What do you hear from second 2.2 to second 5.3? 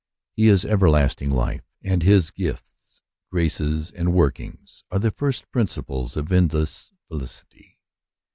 gifts, graces and workings are the